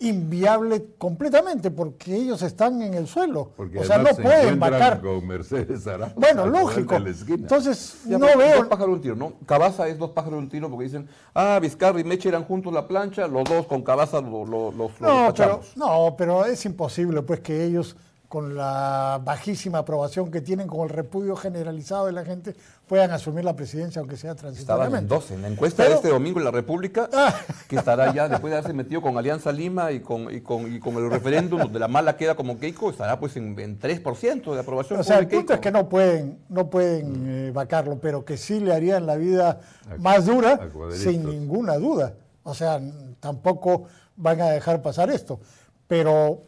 inviable 0.00 0.86
completamente 0.98 1.70
porque 1.70 2.14
ellos 2.16 2.42
están 2.42 2.82
en 2.82 2.94
el 2.94 3.06
suelo. 3.06 3.52
o 3.56 3.84
sea, 3.84 3.98
no 3.98 4.10
pueden 4.10 4.58
vacar. 4.58 5.00
Con 5.00 5.26
Mercedes 5.26 5.84
bueno, 6.16 6.46
lógico. 6.46 6.96
Entonces, 7.28 8.00
no 8.06 8.26
veo. 8.36 8.58
Dos 8.58 8.66
pájaros 8.66 8.88
de 8.88 8.94
un 8.94 9.00
tiro, 9.00 9.16
¿no? 9.16 9.34
Cabaza 9.46 9.88
es 9.88 9.98
dos 9.98 10.10
pájaros 10.10 10.38
de 10.38 10.44
un 10.44 10.48
tiro 10.48 10.68
porque 10.68 10.84
dicen, 10.84 11.08
ah, 11.34 11.58
Vizcarra 11.60 12.00
y 12.00 12.04
Meche 12.04 12.28
eran 12.28 12.44
juntos 12.44 12.72
la 12.72 12.88
plancha, 12.88 13.28
los 13.28 13.44
dos 13.44 13.66
con 13.66 13.82
Cabaza 13.82 14.20
los 14.20 14.48
lo, 14.48 14.72
no, 15.00 15.32
pero, 15.34 15.60
no, 15.76 16.14
pero 16.18 16.44
es 16.44 16.64
imposible, 16.66 17.22
pues 17.22 17.40
que 17.40 17.64
ellos 17.64 17.96
con 18.34 18.56
la 18.56 19.20
bajísima 19.22 19.78
aprobación 19.78 20.28
que 20.32 20.40
tienen, 20.40 20.66
con 20.66 20.80
el 20.80 20.88
repudio 20.88 21.36
generalizado 21.36 22.06
de 22.06 22.10
la 22.10 22.24
gente, 22.24 22.56
puedan 22.88 23.12
asumir 23.12 23.44
la 23.44 23.54
presidencia, 23.54 24.00
aunque 24.00 24.16
sea 24.16 24.34
transitoriamente. 24.34 25.04
Estaban 25.04 25.04
en 25.04 25.08
12. 25.08 25.34
En 25.34 25.42
la 25.42 25.48
encuesta 25.50 25.84
de 25.84 25.94
este 25.94 26.08
domingo 26.08 26.40
en 26.40 26.44
la 26.44 26.50
República, 26.50 27.08
ah. 27.14 27.32
que 27.68 27.76
estará 27.76 28.12
ya, 28.12 28.28
después 28.28 28.50
de 28.50 28.56
haberse 28.56 28.72
metido 28.72 29.00
con 29.00 29.16
Alianza 29.16 29.52
Lima 29.52 29.92
y 29.92 30.00
con, 30.00 30.34
y 30.34 30.40
con, 30.40 30.74
y 30.74 30.80
con 30.80 30.96
el 30.96 31.08
referéndum, 31.12 31.60
donde 31.60 31.78
la 31.78 31.86
mala 31.86 32.16
queda 32.16 32.34
como 32.34 32.58
Keiko, 32.58 32.90
estará 32.90 33.20
pues 33.20 33.36
en, 33.36 33.54
3% 33.54 34.52
de 34.52 34.58
aprobación. 34.58 34.98
O 34.98 35.04
sea, 35.04 35.20
el 35.20 35.28
punto 35.28 35.54
es 35.54 35.60
que 35.60 35.70
no 35.70 35.88
pueden, 35.88 36.40
no 36.48 36.68
pueden 36.68 37.26
eh, 37.28 37.50
vacarlo, 37.52 38.00
pero 38.00 38.24
que 38.24 38.36
sí 38.36 38.58
le 38.58 38.72
harían 38.72 39.06
la 39.06 39.14
vida 39.14 39.60
más 39.98 40.26
dura, 40.26 40.58
sin 40.90 41.24
ninguna 41.24 41.76
duda. 41.76 42.14
O 42.42 42.52
sea, 42.52 42.80
tampoco 43.20 43.84
van 44.16 44.40
a 44.40 44.48
dejar 44.48 44.82
pasar 44.82 45.08
esto. 45.10 45.38
Pero 45.86 46.42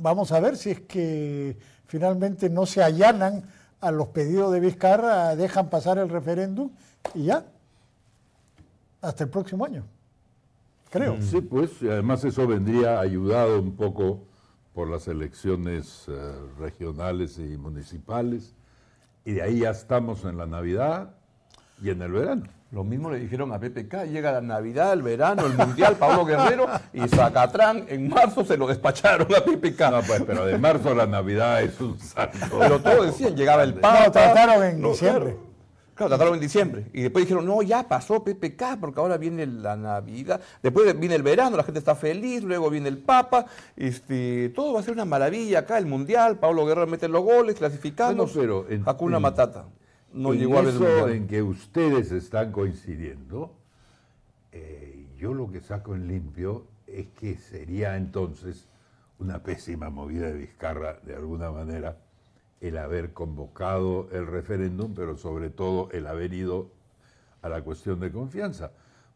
vamos 0.00 0.32
a 0.32 0.40
ver 0.40 0.56
si 0.56 0.70
es 0.70 0.80
que 0.80 1.56
finalmente 1.86 2.48
no 2.50 2.66
se 2.66 2.82
allanan 2.82 3.44
a 3.80 3.90
los 3.90 4.08
pedidos 4.08 4.52
de 4.52 4.60
Vizcarra, 4.60 5.36
dejan 5.36 5.70
pasar 5.70 5.98
el 5.98 6.08
referéndum 6.08 6.70
y 7.14 7.24
ya, 7.24 7.46
hasta 9.00 9.24
el 9.24 9.30
próximo 9.30 9.64
año, 9.64 9.84
creo. 10.90 11.16
Mm. 11.16 11.22
Sí, 11.22 11.40
pues, 11.40 11.70
además 11.82 12.24
eso 12.24 12.46
vendría 12.46 13.00
ayudado 13.00 13.60
un 13.60 13.76
poco 13.76 14.24
por 14.74 14.88
las 14.88 15.08
elecciones 15.08 16.06
eh, 16.08 16.32
regionales 16.58 17.38
y 17.38 17.56
municipales, 17.56 18.54
y 19.24 19.32
de 19.32 19.42
ahí 19.42 19.60
ya 19.60 19.70
estamos 19.70 20.24
en 20.24 20.36
la 20.36 20.46
Navidad 20.46 21.14
y 21.82 21.90
en 21.90 22.02
el 22.02 22.12
verano. 22.12 22.59
Lo 22.72 22.84
mismo 22.84 23.10
le 23.10 23.18
dijeron 23.18 23.52
a 23.52 23.58
PPK, 23.58 24.04
llega 24.04 24.30
la 24.30 24.40
Navidad, 24.40 24.92
el 24.92 25.02
verano, 25.02 25.44
el 25.44 25.54
Mundial, 25.54 25.96
Pablo 25.96 26.24
Guerrero 26.24 26.68
y 26.92 27.00
Zacatrán 27.08 27.84
en 27.88 28.08
marzo 28.08 28.44
se 28.44 28.56
lo 28.56 28.68
despacharon 28.68 29.26
a 29.34 29.40
PPK. 29.40 29.80
No, 29.90 30.02
pues, 30.02 30.22
pero 30.24 30.46
de 30.46 30.56
marzo 30.56 30.90
a 30.90 30.94
la 30.94 31.06
Navidad 31.06 31.62
es 31.62 31.80
un 31.80 31.98
salto. 31.98 32.38
Pero 32.60 32.80
todos 32.80 33.06
decían, 33.06 33.34
llegaba 33.34 33.64
el 33.64 33.74
Papa. 33.74 34.04
No, 34.04 34.12
trataron 34.12 34.62
en 34.62 34.82
diciembre. 34.82 35.36
Claro, 35.96 36.10
trataron 36.10 36.34
en 36.34 36.40
diciembre. 36.40 36.86
Y 36.92 37.02
después 37.02 37.24
dijeron, 37.24 37.44
no, 37.44 37.60
ya 37.60 37.88
pasó 37.88 38.22
PPK, 38.22 38.78
porque 38.78 39.00
ahora 39.00 39.16
viene 39.16 39.46
la 39.46 39.74
Navidad. 39.74 40.40
Después 40.62 40.96
viene 40.96 41.16
el 41.16 41.24
verano, 41.24 41.56
la 41.56 41.64
gente 41.64 41.80
está 41.80 41.96
feliz, 41.96 42.44
luego 42.44 42.70
viene 42.70 42.88
el 42.88 42.98
Papa. 42.98 43.46
Este, 43.76 44.48
todo 44.50 44.74
va 44.74 44.80
a 44.80 44.82
ser 44.84 44.94
una 44.94 45.04
maravilla 45.04 45.58
acá, 45.58 45.76
el 45.76 45.86
Mundial, 45.86 46.38
Pablo 46.38 46.64
Guerrero 46.66 46.86
mete 46.86 47.08
los 47.08 47.24
goles, 47.24 47.56
clasificando. 47.56 48.26
Bueno, 48.26 48.64
pero 48.68 48.82
Hakuna 48.88 49.18
Matata 49.18 49.64
no 50.12 50.32
en 50.32 50.66
eso 50.66 51.08
en 51.08 51.26
que 51.26 51.42
ustedes 51.42 52.10
están 52.12 52.52
coincidiendo, 52.52 53.54
eh, 54.52 55.06
yo 55.16 55.34
lo 55.34 55.50
que 55.50 55.60
saco 55.60 55.94
en 55.94 56.08
limpio 56.08 56.66
es 56.86 57.08
que 57.08 57.36
sería 57.36 57.96
entonces 57.96 58.66
una 59.18 59.42
pésima 59.42 59.90
movida 59.90 60.26
de 60.26 60.34
Vizcarra, 60.34 60.98
de 61.04 61.14
alguna 61.14 61.50
manera, 61.50 61.98
el 62.60 62.76
haber 62.78 63.12
convocado 63.12 64.08
el 64.12 64.26
referéndum, 64.26 64.94
pero 64.94 65.16
sobre 65.16 65.50
todo 65.50 65.90
el 65.92 66.06
haber 66.06 66.32
ido 66.34 66.70
a 67.42 67.48
la 67.48 67.62
cuestión 67.62 68.00
de 68.00 68.10
confianza, 68.10 68.72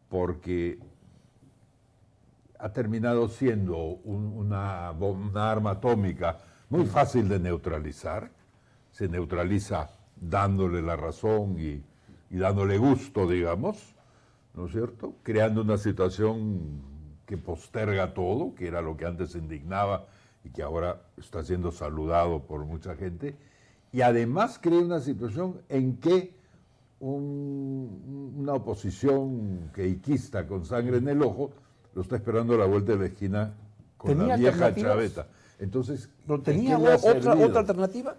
porque 0.09 0.79
ha 2.57 2.69
terminado 2.69 3.27
siendo 3.27 3.77
una, 3.77 4.91
una 4.91 5.51
arma 5.51 5.71
atómica 5.71 6.39
muy 6.69 6.85
fácil 6.85 7.27
de 7.27 7.39
neutralizar, 7.39 8.31
se 8.91 9.07
neutraliza 9.07 9.89
dándole 10.19 10.81
la 10.81 10.95
razón 10.95 11.57
y, 11.59 11.81
dándole 12.35 12.77
gusto, 12.77 13.27
digamos, 13.27 13.95
¿no 14.53 14.65
es 14.65 14.71
cierto? 14.71 15.15
Creando 15.23 15.61
una 15.61 15.77
situación 15.77 16.81
que 17.25 17.37
posterga 17.37 18.13
todo, 18.13 18.53
que 18.55 18.67
era 18.67 18.81
lo 18.81 18.97
que 18.97 19.05
antes 19.05 19.35
indignaba 19.35 20.05
y 20.43 20.49
que 20.49 20.61
ahora 20.61 21.01
está 21.17 21.43
siendo 21.43 21.71
saludado 21.71 22.43
por 22.43 22.65
mucha 22.65 22.95
gente, 22.95 23.35
y 23.91 24.01
además 24.01 24.59
crea 24.61 24.79
una 24.79 24.99
situación 24.99 25.61
en 25.69 25.97
que 25.97 26.35
un- 26.99 28.33
una 28.37 28.53
oposición 28.53 29.71
queiquista 29.73 30.47
con 30.47 30.65
sangre 30.65 30.97
en 30.97 31.07
el 31.07 31.21
ojo 31.21 31.51
lo 31.93 32.01
está 32.01 32.15
esperando 32.17 32.55
a 32.55 32.57
la 32.57 32.65
vuelta 32.65 32.93
de 32.93 32.99
la 32.99 33.05
esquina 33.05 33.53
con 33.97 34.11
la 34.17 34.35
¿Tenía 34.35 34.35
vieja 34.37 34.75
chaveta. 34.75 35.27
Entonces, 35.59 36.09
¿Pero 36.25 36.35
¿en 36.35 36.43
tenía 36.43 36.77
otra, 36.77 37.35
otra 37.35 37.59
alternativa? 37.61 38.15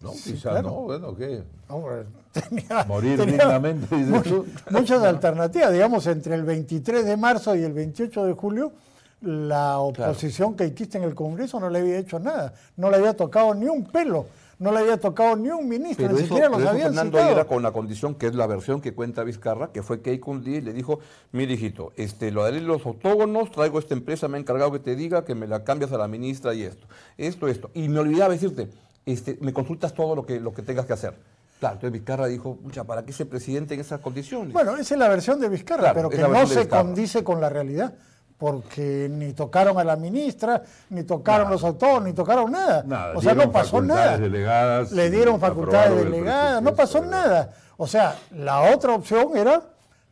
No, 0.00 0.12
Sí, 0.12 0.32
quizá 0.34 0.50
claro. 0.50 0.68
no, 0.68 0.74
bueno, 0.82 1.16
¿qué? 1.16 1.42
Hombre, 1.68 2.04
tenía- 2.32 2.84
Morir 2.84 3.24
dignamente, 3.24 3.96
dices 3.96 4.10
mu- 4.10 4.22
tú. 4.22 4.46
Muchas 4.70 5.02
alternativas, 5.02 5.72
digamos, 5.72 6.06
entre 6.06 6.34
el 6.36 6.44
23 6.44 7.04
de 7.04 7.16
marzo 7.16 7.54
y 7.56 7.62
el 7.64 7.72
28 7.72 8.24
de 8.26 8.32
julio, 8.34 8.72
la 9.20 9.78
oposición 9.80 10.54
que 10.54 10.64
existe 10.64 10.98
en 10.98 11.04
el 11.04 11.14
Congreso 11.14 11.58
no 11.58 11.68
le 11.68 11.80
había 11.80 11.98
hecho 11.98 12.20
nada, 12.20 12.54
no 12.76 12.90
le 12.90 12.98
había 12.98 13.16
tocado 13.16 13.52
ni 13.54 13.66
un 13.66 13.84
pelo, 13.86 14.26
no 14.60 14.70
le 14.70 14.78
había 14.78 14.96
tocado 14.98 15.34
ni 15.34 15.48
un 15.50 15.68
ministro, 15.68 16.04
Pero 16.06 16.14
ni 16.16 16.20
eso, 16.20 16.28
siquiera 16.28 16.48
los 16.48 16.58
pero 16.58 16.68
eso, 16.68 16.74
habían 16.74 16.88
Fernando, 16.94 17.18
citado. 17.18 17.32
era 17.34 17.44
con 17.46 17.62
la 17.64 17.72
condición, 17.72 18.14
que 18.14 18.26
es 18.28 18.34
la 18.36 18.46
versión 18.46 18.80
que 18.80 18.94
cuenta 18.94 19.24
Vizcarra, 19.24 19.72
que 19.72 19.82
fue 19.82 19.96
que 20.00 20.10
Keiko 20.12 20.30
un 20.30 20.44
día 20.44 20.58
y 20.58 20.60
le 20.60 20.72
dijo, 20.72 21.00
mire 21.32 21.54
hijito, 21.54 21.92
este, 21.96 22.30
lo 22.30 22.44
haré 22.44 22.60
los 22.60 22.86
autógonos, 22.86 23.50
traigo 23.50 23.80
esta 23.80 23.94
empresa, 23.94 24.28
me 24.28 24.38
he 24.38 24.40
encargado 24.40 24.70
que 24.70 24.78
te 24.78 24.94
diga 24.94 25.24
que 25.24 25.34
me 25.34 25.48
la 25.48 25.64
cambias 25.64 25.90
a 25.90 25.98
la 25.98 26.06
ministra 26.06 26.54
y 26.54 26.62
esto, 26.62 26.86
esto, 27.16 27.48
esto. 27.48 27.70
Y 27.74 27.88
me 27.88 27.98
olvidaba 27.98 28.32
decirte, 28.32 28.68
este, 29.06 29.38
me 29.40 29.52
consultas 29.52 29.94
todo 29.94 30.14
lo 30.14 30.26
que, 30.26 30.40
lo 30.40 30.52
que 30.52 30.62
tengas 30.62 30.86
que 30.86 30.92
hacer. 30.92 31.14
Claro, 31.58 31.74
entonces 31.74 31.92
Vizcarra 31.92 32.26
dijo, 32.26 32.58
mucha, 32.62 32.84
¿para 32.84 33.04
qué 33.04 33.10
ese 33.10 33.26
presidente 33.26 33.74
en 33.74 33.80
esas 33.80 34.00
condiciones? 34.00 34.52
Bueno, 34.52 34.76
esa 34.76 34.94
es 34.94 34.98
la 34.98 35.08
versión 35.08 35.40
de 35.40 35.48
Vizcarra, 35.48 35.92
Claro, 35.92 35.94
pero 35.94 36.10
que 36.10 36.18
no 36.18 36.46
se 36.46 36.68
condice 36.68 37.24
con 37.24 37.40
la 37.40 37.48
realidad, 37.48 37.94
porque 38.36 39.08
ni 39.10 39.32
tocaron 39.32 39.76
a 39.78 39.84
la 39.84 39.96
ministra, 39.96 40.62
ni 40.90 41.02
tocaron 41.02 41.44
Nada. 41.46 41.50
los 41.50 41.64
autónomos, 41.64 42.04
ni 42.04 42.12
tocaron 42.12 42.52
nada. 42.52 42.84
Nada, 42.86 43.16
o 43.16 43.20
sea, 43.20 43.34
no 43.34 43.50
pasó 43.50 43.82
nada. 43.82 44.16
delegadas 44.18 44.92
Le 44.92 45.10
dieron 45.10 45.40
facultades 45.40 46.04
delegadas, 46.04 46.62
no 46.62 46.74
pasó 46.74 47.04
nada. 47.04 47.52
O 47.76 47.88
sea, 47.88 48.16
la 48.30 48.72
otra 48.72 48.94
opción 48.94 49.36
era 49.36 49.62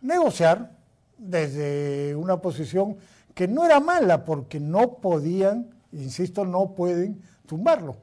negociar 0.00 0.70
desde 1.18 2.16
una 2.16 2.38
posición 2.38 2.96
que 3.34 3.46
no 3.46 3.64
era 3.64 3.78
mala, 3.78 4.24
porque 4.24 4.58
no 4.58 4.94
podían, 4.94 5.68
insisto, 5.92 6.44
no 6.44 6.72
pueden 6.74 7.22
tumbarlo. 7.46 7.96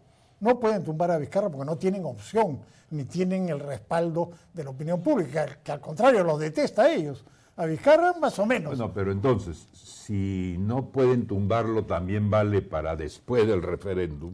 No 0.43 0.59
pueden 0.59 0.83
tumbar 0.83 1.09
a 1.11 1.17
Vizcarra 1.17 1.49
porque 1.49 1.65
no 1.65 1.77
tienen 1.77 2.03
opción, 2.05 2.59
ni 2.91 3.05
tienen 3.05 3.47
el 3.47 3.59
respaldo 3.61 4.31
de 4.53 4.63
la 4.65 4.71
opinión 4.71 5.01
pública, 5.01 5.45
que 5.63 5.71
al 5.71 5.79
contrario 5.79 6.23
los 6.23 6.37
detesta 6.39 6.83
a 6.83 6.93
ellos. 6.93 7.23
A 7.55 7.65
Vizcarra 7.65 8.13
más 8.19 8.37
o 8.39 8.45
menos. 8.45 8.77
Bueno, 8.77 8.93
pero 8.93 9.11
entonces, 9.13 9.67
si 9.71 10.57
no 10.59 10.89
pueden 10.89 11.27
tumbarlo, 11.27 11.85
también 11.85 12.29
vale 12.29 12.61
para 12.61 12.95
después 12.97 13.47
del 13.47 13.61
referéndum 13.61 14.33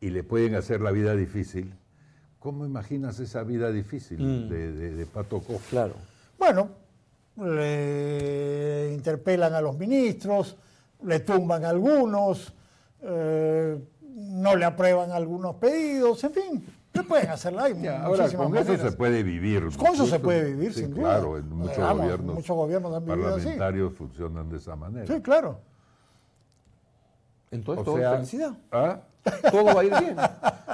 y 0.00 0.10
le 0.10 0.22
pueden 0.22 0.54
hacer 0.54 0.80
la 0.80 0.90
vida 0.92 1.14
difícil. 1.16 1.74
¿Cómo 2.38 2.64
imaginas 2.64 3.18
esa 3.20 3.42
vida 3.42 3.72
difícil 3.72 4.48
de, 4.48 4.72
de- 4.72 4.92
de 4.94 5.06
Pato 5.06 5.42
claro. 5.70 5.94
Bueno, 6.38 6.68
le 7.62 8.92
interpelan 8.94 9.54
a 9.54 9.60
los 9.60 9.76
ministros, 9.78 10.56
le 11.04 11.20
tumban 11.20 11.64
algunos, 11.64 12.52
eh, 13.02 13.78
no 14.32 14.56
le 14.56 14.64
aprueban 14.64 15.10
algunos 15.12 15.56
pedidos, 15.56 16.22
en 16.24 16.32
fin, 16.32 16.66
le 16.94 17.02
pueden 17.02 17.30
hacerla. 17.30 17.64
Hay 17.64 17.80
Ya, 17.82 18.02
ahora, 18.02 18.22
muchísimas 18.24 18.46
con 18.48 18.56
eso 18.56 18.76
se 18.76 18.92
puede 18.96 19.22
vivir. 19.22 19.62
¿no? 19.64 19.76
Con 19.76 19.86
eso 19.94 20.06
se 20.06 20.18
puede 20.18 20.44
vivir, 20.44 20.72
Sí, 20.72 20.80
sin 20.80 20.94
duda. 20.94 21.02
Claro, 21.18 21.38
en 21.38 21.48
muchos 21.50 21.78
Vamos, 21.78 22.02
gobiernos, 22.02 22.34
muchos 22.36 22.56
gobiernos 22.56 22.94
han 22.94 23.04
vivido 23.04 23.26
así. 23.28 23.34
parlamentarios 23.36 23.92
funcionan 23.94 24.48
de 24.50 24.56
esa 24.56 24.76
manera. 24.76 25.06
Sí, 25.06 25.20
claro. 25.20 25.60
Entonces 27.50 27.82
O 27.82 27.84
todo 27.84 27.96
sea, 27.98 28.10
es 28.12 28.16
felicidad. 28.16 28.52
¿ah? 28.72 29.00
Todo 29.50 29.64
va 29.66 29.80
a 29.82 29.84
ir 29.84 29.98
bien. 30.00 30.16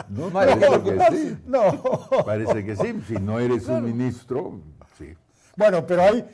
No, 0.08 0.30
No 0.30 0.38
hay 0.38 0.48
que 0.54 0.60
parece 0.60 0.60
que 0.60 0.66
preocuparse. 0.80 1.28
sí. 1.30 1.38
No. 1.46 1.82
Parece 2.24 2.64
que 2.64 2.76
sí. 2.76 3.02
Si 3.08 3.14
no 3.14 3.40
eres 3.40 3.66
un 3.66 3.84
ministro, 3.84 4.60
sí. 4.96 5.14
Bueno, 5.56 5.84
pero 5.86 6.02
hay 6.02 6.24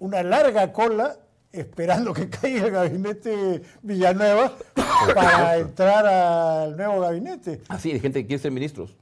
una 0.00 0.22
larga 0.22 0.72
cola 0.72 1.16
esperando 1.54 2.12
que 2.12 2.28
caiga 2.28 2.66
el 2.66 2.70
gabinete 2.72 3.62
Villanueva 3.82 4.52
para 5.14 5.56
entrar 5.58 6.06
al 6.06 6.76
nuevo 6.76 7.00
gabinete. 7.00 7.60
Así, 7.68 7.92
hay 7.92 8.00
gente 8.00 8.20
que 8.22 8.26
quiere 8.26 8.42
ser 8.42 8.50
ministros. 8.52 8.94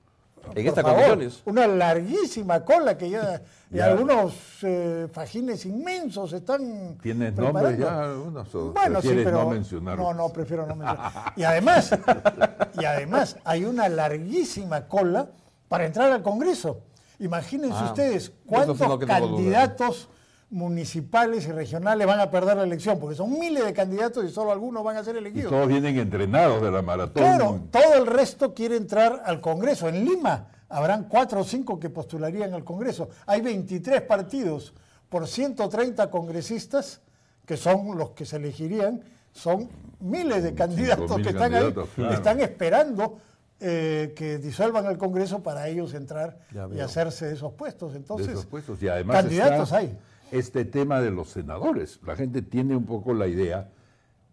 En 0.44 0.48
Por 0.48 0.58
estas 0.58 0.84
condiciones. 0.84 1.42
Una 1.44 1.66
larguísima 1.68 2.64
cola 2.64 2.98
que 2.98 3.08
ya, 3.10 3.40
y 3.70 3.76
Ya. 3.76 3.86
algunos 3.86 4.34
eh, 4.62 5.06
fajines 5.12 5.64
inmensos 5.66 6.32
están. 6.32 6.98
¿Tienes 7.00 7.34
nombres 7.36 7.78
ya? 7.78 8.08
Unos, 8.26 8.52
o 8.56 8.72
Bueno, 8.72 9.00
sí, 9.00 9.10
pero. 9.14 9.30
no 9.30 9.50
mencionarlos? 9.50 10.04
No, 10.04 10.14
no, 10.14 10.28
prefiero 10.32 10.66
no 10.66 10.74
mencionar. 10.74 11.32
Y 11.36 11.44
además, 11.44 11.96
y 12.80 12.84
además, 12.84 13.36
hay 13.44 13.64
una 13.64 13.88
larguísima 13.88 14.88
cola 14.88 15.30
para 15.68 15.86
entrar 15.86 16.10
al 16.10 16.22
Congreso. 16.22 16.80
Imagínense 17.20 17.76
Ah, 17.78 17.84
ustedes 17.86 18.32
cuántos 18.44 18.78
candidatos 19.06 20.08
municipales 20.52 21.46
y 21.46 21.52
regionales 21.52 22.06
van 22.06 22.20
a 22.20 22.30
perder 22.30 22.58
la 22.58 22.64
elección, 22.64 23.00
porque 23.00 23.16
son 23.16 23.38
miles 23.38 23.64
de 23.64 23.72
candidatos 23.72 24.22
y 24.24 24.28
solo 24.28 24.52
algunos 24.52 24.84
van 24.84 24.98
a 24.98 25.02
ser 25.02 25.16
Y 25.16 25.18
elegidos. 25.18 25.50
todos 25.50 25.66
vienen 25.66 25.98
entrenados 25.98 26.62
de 26.62 26.70
la 26.70 26.82
maratón. 26.82 27.22
Claro, 27.22 27.60
todo 27.70 27.94
el 27.94 28.06
resto 28.06 28.52
quiere 28.52 28.76
entrar 28.76 29.22
al 29.24 29.40
Congreso. 29.40 29.88
En 29.88 30.04
Lima 30.04 30.48
habrán 30.68 31.04
cuatro 31.04 31.40
o 31.40 31.44
cinco 31.44 31.80
que 31.80 31.88
postularían 31.88 32.52
al 32.52 32.64
Congreso. 32.64 33.08
Hay 33.24 33.40
23 33.40 34.02
partidos 34.02 34.74
por 35.08 35.26
130 35.26 36.10
congresistas, 36.10 37.00
que 37.46 37.56
son 37.56 37.96
los 37.96 38.10
que 38.10 38.26
se 38.26 38.36
elegirían. 38.36 39.02
Son 39.32 39.70
miles 40.00 40.42
de 40.42 40.54
candidatos 40.54 41.10
5.000 41.10 41.22
que 41.22 41.28
están 41.30 41.52
candidatos, 41.52 41.88
ahí, 41.88 41.94
claro. 41.96 42.14
están 42.14 42.40
esperando 42.40 43.18
eh, 43.58 44.12
que 44.14 44.36
disuelvan 44.36 44.84
el 44.84 44.98
Congreso 44.98 45.42
para 45.42 45.66
ellos 45.68 45.94
entrar 45.94 46.36
y 46.74 46.80
hacerse 46.80 47.26
de 47.26 47.34
esos 47.34 47.54
puestos. 47.54 47.92
de 47.92 48.00
Entonces, 48.00 48.28
esos 48.28 48.44
puestos. 48.44 48.82
Y 48.82 48.88
además 48.88 49.16
candidatos 49.16 49.68
está 49.68 49.78
hay. 49.78 49.98
Este 50.32 50.64
tema 50.64 51.00
de 51.00 51.10
los 51.10 51.28
senadores. 51.28 52.00
La 52.04 52.16
gente 52.16 52.42
tiene 52.42 52.74
un 52.74 52.86
poco 52.86 53.14
la 53.14 53.28
idea 53.28 53.70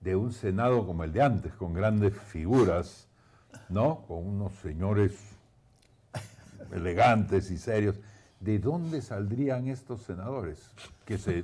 de 0.01 0.15
un 0.15 0.32
senado 0.32 0.88
como 0.88 1.03
el 1.03 1.12
de 1.12 1.22
antes, 1.22 1.53
con 1.53 1.74
grandes 1.74 2.13
figuras, 2.18 3.08
¿no? 3.68 4.06
Con 4.08 4.25
unos 4.25 4.53
señores 4.56 5.13
elegantes 6.72 7.51
y 7.51 7.58
serios. 7.58 7.96
¿De 8.39 8.58
dónde 8.60 9.01
saldrían 9.01 9.68
estos 9.68 10.01
senadores? 10.03 10.72
Que 11.06 11.18
se, 11.18 11.41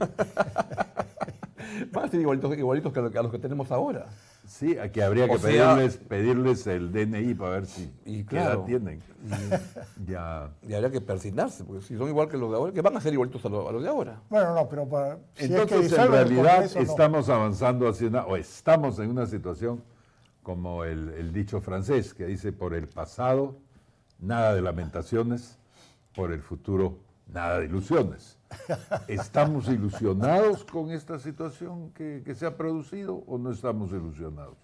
Van 1.91 2.05
a 2.05 2.07
ser 2.07 2.21
igualitos, 2.21 2.57
igualitos 2.57 2.93
que, 2.93 2.99
a 2.99 3.21
los 3.21 3.31
que 3.31 3.39
tenemos 3.39 3.69
ahora. 3.71 4.05
Sí, 4.45 4.77
a 4.77 4.91
que 4.91 5.03
habría 5.03 5.27
que 5.27 5.35
O 5.35 5.39
sea- 5.39 5.75
pedirles, 5.75 5.97
pedirles 5.97 6.67
el 6.67 6.91
DNI 6.91 7.33
para 7.35 7.51
ver 7.51 7.65
si 7.65 7.91
Y 8.05 8.23
qué 8.23 8.37
edad 8.37 8.59
tienen. 8.65 9.01
Ya. 10.07 10.51
Y 10.67 10.73
habría 10.73 10.91
que 10.91 11.01
persignarse, 11.01 11.63
porque 11.63 11.81
si 11.83 11.97
son 11.97 12.07
igual 12.09 12.27
que 12.29 12.37
los 12.37 12.49
de 12.51 12.57
ahora, 12.57 12.73
que 12.73 12.81
van 12.81 12.95
a 12.97 13.01
ser 13.01 13.13
igualitos 13.13 13.43
a, 13.45 13.49
lo- 13.49 13.67
a 13.67 13.71
los 13.71 13.81
de 13.83 13.89
ahora. 13.89 14.21
bueno, 14.29 14.53
no, 14.53 14.67
pero 14.69 14.87
para, 14.87 15.17
si 15.33 15.45
es 15.45 15.49
que 15.49 15.55
Entonces, 15.61 15.93
en 15.97 16.11
realidad, 16.11 16.53
Congreso, 16.55 16.79
no. 16.79 16.85
estamos 16.85 17.29
avanzando 17.29 17.87
hacia 17.87 18.07
una, 18.07 18.25
o 18.25 18.35
estamos 18.35 18.99
en 18.99 19.09
una 19.09 19.25
situación 19.25 19.83
como 20.43 20.83
el, 20.83 21.09
el 21.09 21.33
dicho 21.33 21.59
francés 21.61 22.13
que 22.13 22.25
dice, 22.25 22.51
por 22.51 22.73
el 22.75 22.87
pasado, 22.87 23.57
nada 24.19 24.53
de 24.53 24.61
lamentaciones, 24.61 25.57
por 26.15 26.31
el 26.31 26.41
futuro, 26.41 26.99
nada 27.33 27.59
de 27.59 27.65
ilusiones. 27.65 28.37
¿Estamos 29.07 29.67
ilusionados 29.67 30.63
con 30.65 30.91
esta 30.91 31.19
situación 31.19 31.91
que, 31.91 32.21
que 32.25 32.35
se 32.35 32.45
ha 32.45 32.55
producido 32.57 33.23
o 33.27 33.37
no 33.37 33.51
estamos 33.51 33.91
ilusionados? 33.91 34.55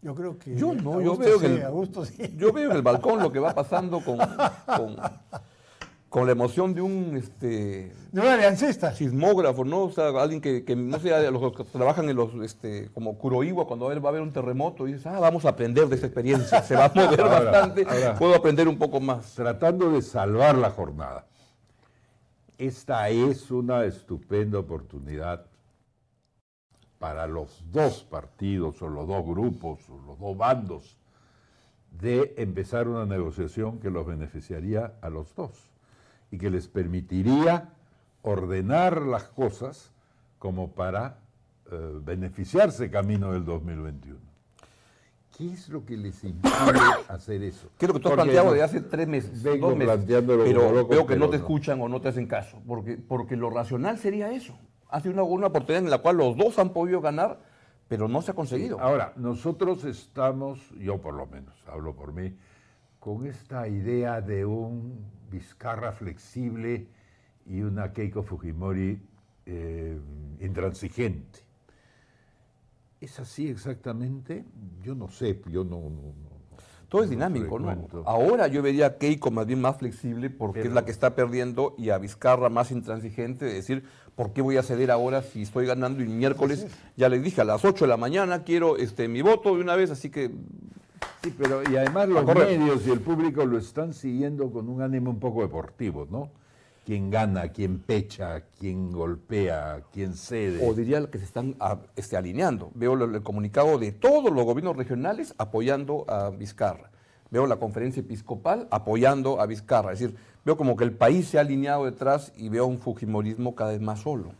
Yo 0.00 0.14
creo 0.14 0.38
que. 0.38 0.54
Yo 0.54 0.74
no, 0.74 1.00
yo 1.00 1.16
veo 1.16 1.38
sí, 1.38 1.46
que 1.46 1.46
el- 1.46 2.06
sí. 2.06 2.34
Yo 2.36 2.52
veo 2.52 2.70
en 2.70 2.76
el 2.76 2.82
balcón 2.82 3.20
lo 3.20 3.32
que 3.32 3.40
va 3.40 3.52
pasando 3.54 4.00
con, 4.00 4.16
con, 4.18 4.96
con 6.08 6.24
la 6.24 6.30
emoción 6.32 6.72
de 6.72 6.80
un 6.82 7.16
este, 7.16 7.92
De 8.12 8.20
un 8.20 8.26
aliancista. 8.28 8.94
sismógrafo, 8.94 9.64
¿no? 9.64 9.82
O 9.82 9.90
sea, 9.90 10.08
alguien 10.10 10.40
que, 10.40 10.64
que 10.64 10.76
no 10.76 11.00
sé, 11.00 11.28
los 11.32 11.52
que 11.52 11.64
trabajan 11.64 12.08
en 12.08 12.14
los, 12.14 12.32
este, 12.44 12.90
como 12.94 13.18
Kuroiwa, 13.18 13.66
cuando 13.66 13.86
va 13.86 13.92
a 13.92 13.96
haber- 14.12 14.22
un 14.22 14.32
terremoto, 14.32 14.86
y 14.86 14.92
dices, 14.92 15.06
ah, 15.08 15.18
vamos 15.18 15.44
a 15.44 15.48
aprender 15.48 15.88
de 15.88 15.96
esta 15.96 16.06
experiencia, 16.06 16.62
se 16.62 16.76
va 16.76 16.84
a 16.84 16.92
mover 16.94 17.20
Ahora, 17.20 17.40
bastante, 17.50 17.84
ahora. 17.88 18.14
puedo 18.14 18.34
aprender 18.36 18.68
un 18.68 18.78
poco 18.78 19.00
más. 19.00 19.34
Tratando 19.34 19.90
de 19.90 20.00
salvar 20.00 20.56
la 20.56 20.70
jornada. 20.70 21.26
Esta 22.58 23.08
es 23.08 23.52
una 23.52 23.84
estupenda 23.84 24.58
oportunidad 24.58 25.46
para 26.98 27.28
los 27.28 27.62
dos 27.70 28.02
partidos 28.02 28.82
o 28.82 28.88
los 28.88 29.06
dos 29.06 29.24
grupos 29.24 29.88
o 29.88 29.96
los 30.04 30.18
dos 30.18 30.36
bandos 30.36 30.98
de 31.92 32.34
empezar 32.36 32.88
una 32.88 33.06
negociación 33.06 33.78
que 33.78 33.90
los 33.90 34.04
beneficiaría 34.04 34.94
a 35.00 35.08
los 35.08 35.32
dos 35.36 35.70
y 36.32 36.38
que 36.38 36.50
les 36.50 36.66
permitiría 36.66 37.74
ordenar 38.22 39.02
las 39.02 39.28
cosas 39.28 39.92
como 40.40 40.72
para 40.72 41.20
eh, 41.70 42.00
beneficiarse 42.02 42.90
camino 42.90 43.32
del 43.32 43.44
2021. 43.44 44.27
¿Qué 45.38 45.46
es 45.52 45.68
lo 45.68 45.84
que 45.86 45.96
les 45.96 46.24
impide 46.24 46.52
hacer 47.08 47.42
eso? 47.44 47.70
Creo 47.78 47.94
que 47.94 48.00
tú 48.00 48.08
has 48.08 48.14
planteado 48.14 48.48
no- 48.48 48.52
de 48.54 48.62
hace 48.64 48.80
tres 48.80 49.06
meses, 49.06 49.40
vengo 49.40 49.68
dos 49.68 49.76
meses, 49.78 49.94
planteándolo 49.94 50.42
pero 50.44 50.86
veo 50.88 51.06
que 51.06 51.16
no 51.16 51.30
te 51.30 51.36
escuchan 51.36 51.80
o 51.80 51.88
no 51.88 52.00
te 52.00 52.08
hacen 52.08 52.26
caso, 52.26 52.60
porque, 52.66 52.96
porque 52.98 53.36
lo 53.36 53.48
racional 53.48 53.98
sería 53.98 54.32
eso. 54.32 54.58
Ha 54.90 55.00
sido 55.00 55.14
una, 55.14 55.22
una 55.22 55.46
oportunidad 55.46 55.84
en 55.84 55.90
la 55.90 55.98
cual 55.98 56.16
los 56.16 56.36
dos 56.36 56.58
han 56.58 56.72
podido 56.72 57.00
ganar, 57.00 57.40
pero 57.86 58.08
no 58.08 58.20
se 58.20 58.32
ha 58.32 58.34
conseguido. 58.34 58.80
Ahora, 58.80 59.12
nosotros 59.16 59.84
estamos, 59.84 60.58
yo 60.78 61.00
por 61.00 61.14
lo 61.14 61.26
menos, 61.26 61.54
hablo 61.68 61.94
por 61.94 62.12
mí, 62.12 62.34
con 62.98 63.24
esta 63.26 63.68
idea 63.68 64.20
de 64.20 64.44
un 64.44 65.06
Vizcarra 65.30 65.92
flexible 65.92 66.88
y 67.46 67.60
una 67.60 67.92
Keiko 67.92 68.22
Fujimori 68.24 69.00
eh, 69.46 70.00
intransigente. 70.40 71.40
¿Es 73.00 73.20
así 73.20 73.48
exactamente? 73.48 74.44
Yo 74.82 74.94
no 74.94 75.08
sé, 75.08 75.40
yo 75.50 75.62
no... 75.62 75.80
todo 76.88 77.04
es 77.04 77.10
dinámico, 77.10 77.58
¿no? 77.60 77.86
Ahora 78.04 78.48
yo 78.48 78.60
vería 78.60 78.86
a 78.86 78.98
Keiko 78.98 79.30
más 79.30 79.46
bien 79.46 79.60
más 79.60 79.76
flexible 79.76 80.30
porque 80.30 80.62
es 80.62 80.72
la 80.72 80.84
que 80.84 80.90
está 80.90 81.14
perdiendo 81.14 81.76
y 81.78 81.90
a 81.90 81.98
Vizcarra 81.98 82.48
más 82.48 82.72
intransigente, 82.72 83.44
de 83.44 83.54
decir, 83.54 83.84
¿por 84.16 84.32
qué 84.32 84.42
voy 84.42 84.56
a 84.56 84.64
ceder 84.64 84.90
ahora 84.90 85.22
si 85.22 85.42
estoy 85.42 85.66
ganando 85.66 86.02
y 86.02 86.08
miércoles, 86.08 86.66
ya 86.96 87.08
le 87.08 87.20
dije, 87.20 87.40
a 87.40 87.44
las 87.44 87.64
8 87.64 87.84
de 87.84 87.88
la 87.88 87.96
mañana 87.96 88.42
quiero 88.42 88.76
este, 88.76 89.06
mi 89.06 89.22
voto 89.22 89.54
de 89.54 89.62
una 89.62 89.76
vez, 89.76 89.90
así 89.90 90.10
que... 90.10 90.32
Sí, 91.22 91.32
pero 91.36 91.62
y 91.70 91.76
además 91.76 92.08
los 92.08 92.24
medios 92.26 92.84
y 92.86 92.90
el 92.90 93.00
público 93.00 93.44
lo 93.44 93.58
están 93.58 93.92
siguiendo 93.92 94.50
con 94.50 94.68
un 94.68 94.82
ánimo 94.82 95.10
un 95.10 95.20
poco 95.20 95.42
deportivo, 95.42 96.06
¿no? 96.10 96.30
Quién 96.88 97.10
gana, 97.10 97.48
quién 97.48 97.80
pecha, 97.80 98.44
quién 98.58 98.90
golpea, 98.90 99.82
quién 99.92 100.14
cede. 100.14 100.66
O 100.66 100.72
diría 100.72 101.04
que 101.10 101.18
se 101.18 101.24
están 101.24 101.54
ah, 101.60 101.80
este, 101.96 102.16
alineando. 102.16 102.70
Veo 102.74 102.94
el, 102.94 103.22
comunicado 103.22 103.78
de 103.78 103.92
todos 103.92 104.32
los 104.32 104.42
gobiernos 104.46 104.74
regionales 104.74 105.34
apoyando 105.36 106.06
a 106.08 106.30
Vizcarra. 106.30 106.90
Veo 107.30 107.46
la 107.46 107.56
conferencia 107.56 108.00
episcopal 108.00 108.68
apoyando 108.70 109.38
a 109.38 109.44
Vizcarra. 109.44 109.92
Es 109.92 109.98
decir, 109.98 110.16
veo 110.46 110.56
como 110.56 110.76
que 110.76 110.84
el 110.84 110.92
país 110.92 111.28
se 111.28 111.36
ha 111.36 111.42
alineado 111.42 111.84
detrás 111.84 112.32
y 112.38 112.48
veo 112.48 112.64
un 112.64 112.78
fujimorismo 112.78 113.54
cada 113.54 113.72
vez 113.72 113.82
más 113.82 114.00
solo. 114.00 114.32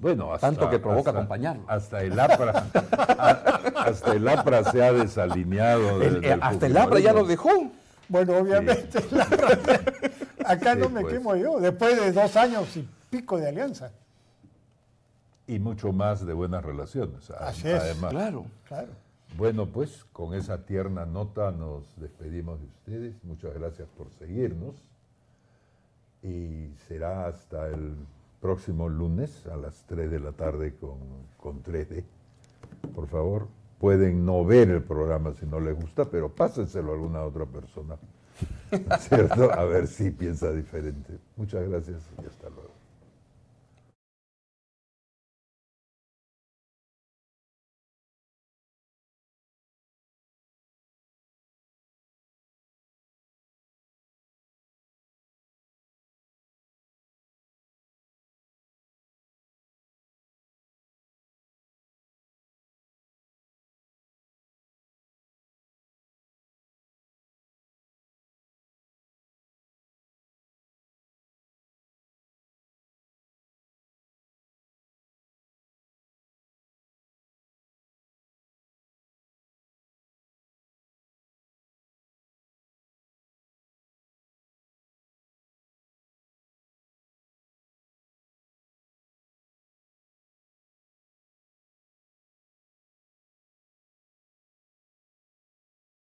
Bueno, 0.00 0.34
hasta, 0.34 0.48
tanto 0.48 0.68
que 0.68 0.80
provoca 0.80 1.12
acompañarlo. 1.12 1.62
Hasta 1.68 2.02
el 2.02 2.18
APRA, 2.18 2.66
hasta 3.76 4.12
el 4.12 4.26
APRA 4.26 4.64
se 4.72 4.82
ha 4.82 4.92
desalineado. 4.92 6.02
Eh, 6.02 6.36
hasta 6.40 6.66
el 6.66 6.76
APRA 6.76 6.98
ya 6.98 7.12
lo 7.12 7.24
dejó. 7.24 7.70
Bueno, 8.08 8.38
obviamente, 8.38 8.98
acá 10.44 10.74
no 10.74 10.88
me 10.88 11.02
pues. 11.02 11.14
quemo 11.14 11.36
yo, 11.36 11.60
después 11.60 12.00
de 12.00 12.12
dos 12.12 12.36
años 12.36 12.76
y 12.76 12.88
pico 13.10 13.38
de 13.38 13.48
alianza. 13.48 13.92
Y 15.46 15.58
mucho 15.58 15.92
más 15.92 16.24
de 16.26 16.32
buenas 16.32 16.64
relaciones. 16.64 17.30
Así 17.30 17.68
es. 17.68 17.80
Además. 17.80 18.10
Claro, 18.10 18.46
claro. 18.66 18.92
Bueno, 19.36 19.66
pues 19.66 20.04
con 20.12 20.34
esa 20.34 20.64
tierna 20.64 21.06
nota 21.06 21.50
nos 21.50 21.84
despedimos 22.00 22.60
de 22.60 22.66
ustedes. 22.66 23.24
Muchas 23.24 23.54
gracias 23.54 23.88
por 23.96 24.10
seguirnos. 24.12 24.74
Y 26.22 26.70
será 26.86 27.26
hasta 27.26 27.68
el 27.68 27.94
próximo 28.40 28.88
lunes 28.88 29.46
a 29.46 29.56
las 29.56 29.84
3 29.86 30.10
de 30.10 30.20
la 30.20 30.32
tarde 30.32 30.74
con, 30.76 30.98
con 31.36 31.62
3D. 31.62 32.04
Por 32.94 33.06
favor, 33.08 33.48
pueden 33.78 34.24
no 34.24 34.44
ver 34.44 34.70
el 34.70 34.82
programa 34.82 35.34
si 35.34 35.46
no 35.46 35.60
les 35.60 35.74
gusta, 35.74 36.04
pero 36.06 36.34
pásenselo 36.34 36.90
a 36.90 36.94
alguna 36.94 37.22
otra 37.22 37.46
persona, 37.46 37.96
¿cierto? 39.00 39.52
A 39.52 39.64
ver 39.64 39.86
si 39.86 40.10
piensa 40.10 40.50
diferente. 40.52 41.18
Muchas 41.36 41.68
gracias 41.68 42.02
y 42.22 42.26
hasta 42.26 42.48
luego. 42.50 42.77